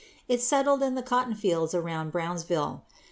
It 0.27 0.41
settled 0.41 0.81
in 0.81 0.95
the 0.95 1.03
cotton 1.03 1.35
fields 1.35 1.75
around 1.75 2.11
Brownsville. 2.11 2.81